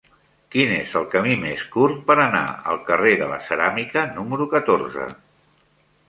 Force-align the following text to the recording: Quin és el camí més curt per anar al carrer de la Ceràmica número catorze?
Quin 0.53 0.71
és 0.75 0.93
el 0.99 1.03
camí 1.15 1.33
més 1.41 1.65
curt 1.75 1.99
per 2.07 2.15
anar 2.23 2.41
al 2.71 2.79
carrer 2.87 3.11
de 3.23 3.27
la 3.33 3.37
Ceràmica 3.49 4.07
número 4.15 4.47
catorze? 4.55 5.05